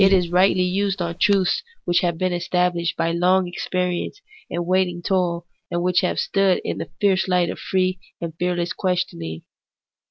[0.03, 5.03] It is rightly used on truths which have been established by long experience and waiting
[5.03, 9.43] toil, and which have stood in the fierce light of free and fearless questioning.